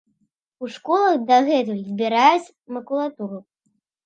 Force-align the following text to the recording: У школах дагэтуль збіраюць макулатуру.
У 0.63 0.69
школах 0.75 1.13
дагэтуль 1.31 1.83
збіраюць 1.91 2.53
макулатуру. 2.79 3.39